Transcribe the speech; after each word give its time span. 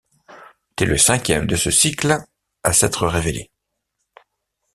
t'es 0.75 0.85
le 0.85 0.97
cinquième 0.97 1.45
de 1.45 1.55
ce 1.55 1.69
cycle 1.69 2.17
à 2.63 2.73
s'être 2.73 3.05
révélé. 3.05 3.51